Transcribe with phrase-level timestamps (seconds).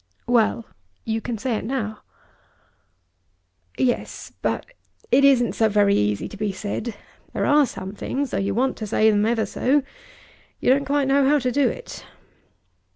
[0.25, 0.65] "Well;
[1.05, 1.99] you can say it now."
[3.77, 4.65] "Yes; but
[5.11, 6.95] it isn't so very easy to be said.
[7.33, 9.83] There are some things, though you want to say them ever so,
[10.59, 12.03] you don't quite know how to do it."